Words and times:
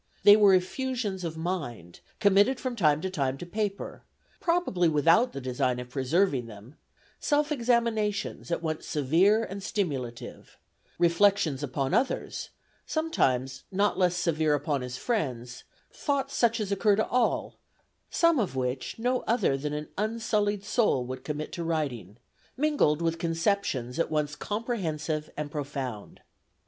They 0.23 0.35
were 0.35 0.55
effusions 0.55 1.23
of 1.23 1.37
mind, 1.37 1.99
committed 2.19 2.59
from 2.59 2.75
time 2.75 3.01
to 3.01 3.09
time 3.11 3.37
to 3.37 3.45
paper, 3.45 4.01
probably 4.39 4.89
without 4.89 5.31
the 5.31 5.39
design 5.39 5.79
of 5.79 5.91
preserving 5.91 6.47
them; 6.47 6.73
self 7.19 7.51
examinations 7.51 8.49
at 8.49 8.63
once 8.63 8.87
severe 8.87 9.43
and 9.43 9.61
stimulative; 9.61 10.57
reflections 10.97 11.61
upon 11.61 11.93
others, 11.93 12.49
sometimes, 12.87 13.65
not 13.71 13.95
less 13.95 14.15
severe 14.15 14.55
upon 14.55 14.81
his 14.81 14.97
friends; 14.97 15.65
thoughts 15.93 16.33
such 16.33 16.59
as 16.59 16.71
occur 16.71 16.95
to 16.95 17.07
all, 17.07 17.59
some 18.09 18.39
of 18.39 18.55
which 18.55 18.97
no 18.97 19.19
other 19.27 19.55
than 19.55 19.73
an 19.73 19.89
unsullied 19.99 20.63
soul 20.65 21.05
would 21.05 21.23
commit 21.23 21.51
to 21.51 21.63
writing, 21.63 22.17
mingled 22.57 23.03
with 23.03 23.19
conceptions 23.19 23.99
at 23.99 24.09
once 24.09 24.35
comprehensive 24.35 25.29
and 25.37 25.51
profound." 25.51 26.21